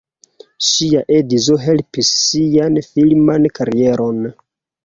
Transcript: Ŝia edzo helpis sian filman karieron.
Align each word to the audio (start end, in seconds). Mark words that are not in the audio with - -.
Ŝia 0.67 1.03
edzo 1.17 1.57
helpis 1.65 2.11
sian 2.23 2.81
filman 2.89 3.49
karieron. 3.61 4.27